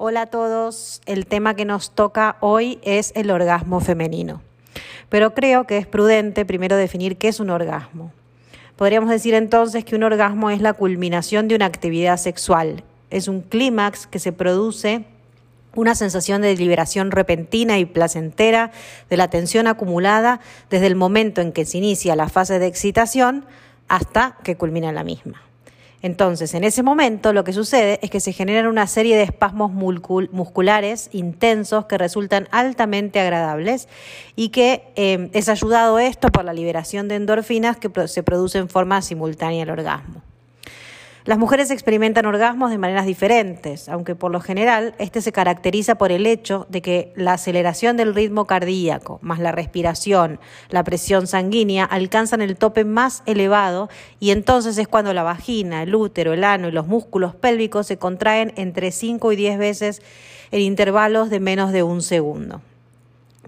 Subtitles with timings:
[0.00, 4.40] Hola a todos, el tema que nos toca hoy es el orgasmo femenino.
[5.08, 8.12] Pero creo que es prudente primero definir qué es un orgasmo.
[8.76, 12.84] Podríamos decir entonces que un orgasmo es la culminación de una actividad sexual.
[13.10, 15.04] Es un clímax que se produce
[15.74, 18.70] una sensación de liberación repentina y placentera
[19.10, 20.38] de la tensión acumulada
[20.70, 23.46] desde el momento en que se inicia la fase de excitación
[23.88, 25.47] hasta que culmina la misma.
[26.00, 29.72] Entonces, en ese momento lo que sucede es que se generan una serie de espasmos
[29.72, 33.88] musculares intensos que resultan altamente agradables
[34.36, 38.68] y que eh, es ayudado esto por la liberación de endorfinas que se producen en
[38.68, 40.17] forma simultánea al orgasmo.
[41.28, 46.10] Las mujeres experimentan orgasmos de maneras diferentes, aunque por lo general este se caracteriza por
[46.10, 51.84] el hecho de que la aceleración del ritmo cardíaco, más la respiración, la presión sanguínea,
[51.84, 56.68] alcanzan el tope más elevado y entonces es cuando la vagina, el útero, el ano
[56.68, 60.02] y los músculos pélvicos se contraen entre 5 y 10 veces
[60.50, 62.62] en intervalos de menos de un segundo.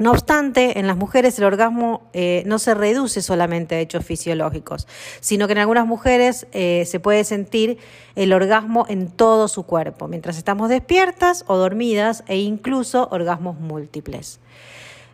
[0.00, 4.88] No obstante, en las mujeres el orgasmo eh, no se reduce solamente a hechos fisiológicos,
[5.20, 7.76] sino que en algunas mujeres eh, se puede sentir
[8.14, 14.40] el orgasmo en todo su cuerpo, mientras estamos despiertas o dormidas e incluso orgasmos múltiples.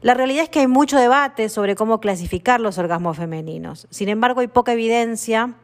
[0.02, 3.88] La realidad es que hay mucho debate sobre cómo clasificar los orgasmos femeninos.
[3.90, 5.54] Sin embargo, hay poca evidencia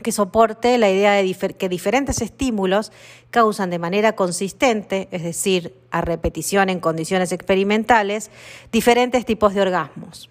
[0.00, 2.92] que soporte la idea de que diferentes estímulos
[3.30, 8.30] causan de manera consistente, es decir, a repetición en condiciones experimentales,
[8.72, 10.30] diferentes tipos de orgasmos.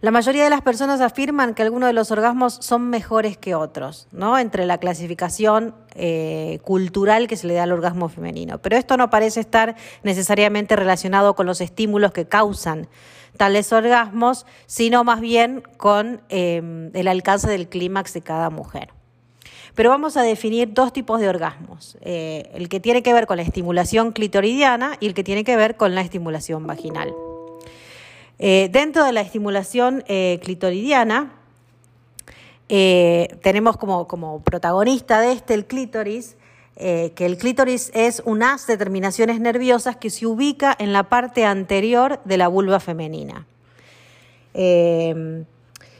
[0.00, 4.06] La mayoría de las personas afirman que algunos de los orgasmos son mejores que otros,
[4.12, 4.38] ¿no?
[4.38, 8.58] Entre la clasificación eh, cultural que se le da al orgasmo femenino.
[8.58, 12.86] Pero esto no parece estar necesariamente relacionado con los estímulos que causan
[13.38, 18.90] tales orgasmos, sino más bien con em, el alcance del clímax de cada mujer.
[19.74, 23.36] Pero vamos a definir dos tipos de orgasmos, eh, el que tiene que ver con
[23.36, 27.14] la estimulación clitoridiana y el que tiene que ver con la estimulación vaginal.
[28.40, 31.32] Eh, dentro de la estimulación eh, clitoridiana,
[32.68, 36.36] tenemos como, como protagonista de este el clítoris,
[36.80, 41.08] eh, que el clítoris es un haz de terminaciones nerviosas que se ubica en la
[41.08, 43.46] parte anterior de la vulva femenina.
[44.54, 45.44] Eh,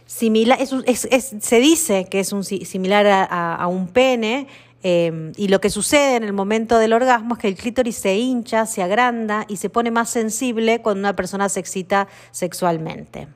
[0.07, 4.47] se dice que es similar a, un pene
[4.85, 8.17] eh, y lo que sucede en el momento del orgasmo es que el clítoris se
[8.17, 13.27] hincha, se agranda y se pone más sensible cuando una persona se excita sexualmente.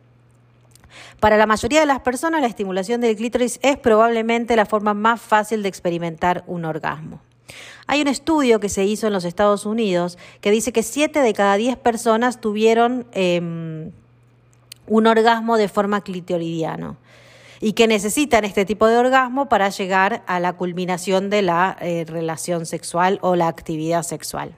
[1.19, 5.20] Para la mayoría de las personas la estimulación del clítoris es probablemente la forma más
[5.20, 7.20] fácil de experimentar un orgasmo.
[7.86, 11.32] Hay un estudio que se hizo en los Estados Unidos que dice que 7 de
[11.32, 13.91] cada 10 personas tuvieron em,
[14.86, 16.97] un orgasmo de forma clitoridiana
[17.60, 22.04] y que necesitan este tipo de orgasmo para llegar a la culminación de la eh,
[22.08, 24.56] relación sexual o la actividad sexual.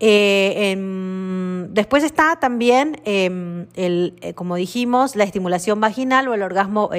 [0.00, 6.42] Eh, em, después está también, em, el, eh, como dijimos, la estimulación vaginal o el
[6.42, 6.90] orgasmo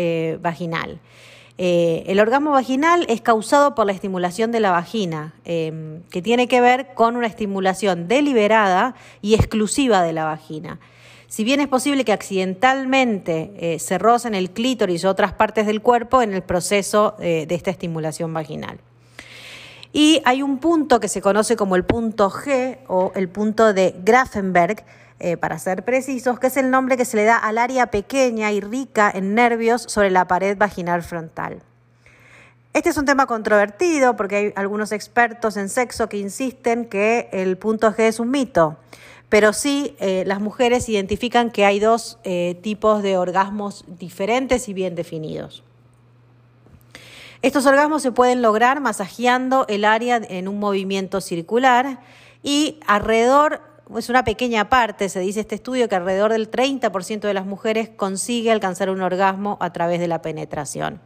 [0.41, 0.99] vaginal.
[1.61, 6.47] Eh, el orgasmo vaginal es causado por la estimulación de la vagina, em, que tiene
[6.47, 10.79] que ver con una estimulación deliberada y exclusiva de la vagina.
[11.27, 15.81] Si bien es posible que accidentalmente eh, se rocen el clítoris o otras partes del
[15.81, 18.79] cuerpo en el proceso eh, de esta estimulación vaginal.
[19.91, 23.95] Y hay un punto que se conoce como el punto G o el punto de
[24.01, 24.85] Grafenberg,
[25.19, 28.51] eh, para ser precisos, que es el nombre que se le da al área pequeña
[28.51, 31.61] y rica en nervios sobre la pared vaginal frontal.
[32.71, 37.57] Este es un tema controvertido porque hay algunos expertos en sexo que insisten que el
[37.57, 38.77] punto G es un mito,
[39.27, 44.73] pero sí eh, las mujeres identifican que hay dos eh, tipos de orgasmos diferentes y
[44.73, 45.63] bien definidos.
[47.41, 51.99] Estos orgasmos se pueden lograr masajeando el área en un movimiento circular
[52.43, 53.61] y alrededor
[53.97, 57.89] es una pequeña parte, se dice este estudio, que alrededor del 30% de las mujeres
[57.89, 61.01] consigue alcanzar un orgasmo a través de la penetración.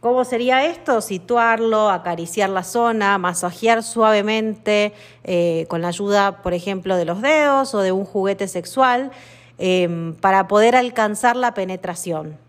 [0.00, 1.00] ¿Cómo sería esto?
[1.00, 4.92] Situarlo, acariciar la zona, masajear suavemente
[5.24, 9.12] eh, con la ayuda, por ejemplo, de los dedos o de un juguete sexual
[9.58, 12.43] eh, para poder alcanzar la penetración.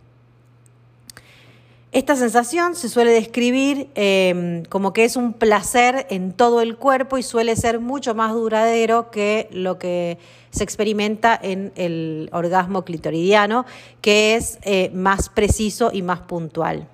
[1.96, 7.18] Esta sensación se suele describir em, como que es un placer en todo el cuerpo
[7.18, 10.18] y suele ser mucho más duradero que lo que
[10.52, 13.66] se experimenta en el orgasmo clitoridiano,
[14.02, 16.90] que es eh, más preciso y más puntual.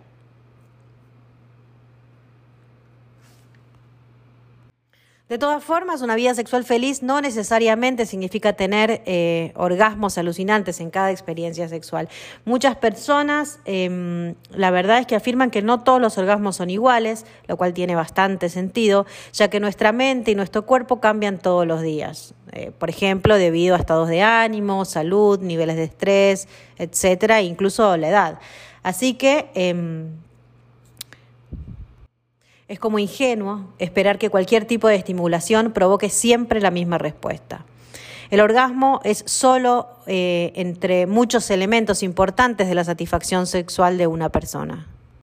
[5.29, 10.89] De todas formas, una vida sexual feliz no necesariamente significa tener eh, orgasmos alucinantes en
[10.89, 12.09] cada experiencia sexual.
[12.43, 17.25] Muchas personas, em, la verdad es que afirman que no todos los orgasmos son iguales,
[17.47, 21.81] lo cual tiene bastante sentido, ya que nuestra mente y nuestro cuerpo cambian todos los
[21.81, 22.33] días.
[22.51, 27.95] Eh, por ejemplo, debido a estados de ánimo, salud, niveles de estrés, etcétera, e incluso
[27.95, 28.39] la edad.
[28.83, 30.09] Así que em,
[32.71, 37.65] es como ingenuo esperar que cualquier tipo de estimulación provoque siempre la misma respuesta.
[38.29, 44.29] El orgasmo es solo eh, entre muchos elementos importantes de la satisfacción sexual de una
[44.29, 44.87] persona.